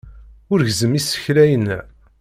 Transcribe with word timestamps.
Ur 0.51 0.59
gezzem 0.67 0.93
isekla-inna. 0.99 1.79